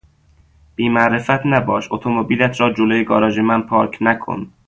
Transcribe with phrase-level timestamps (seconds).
[0.75, 1.87] بی معرفت نباش!
[1.91, 4.47] اتومبیلت را جلو گاراژ من پارک نکن!